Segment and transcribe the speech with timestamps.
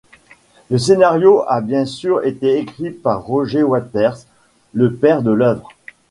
[0.71, 4.17] Le scénario a bien sûr été écrit par Roger Waters,
[4.73, 5.69] le père de l'œuvre.